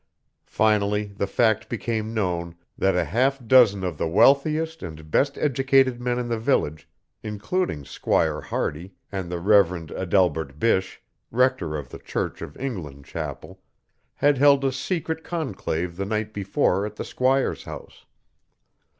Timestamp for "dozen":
3.45-3.83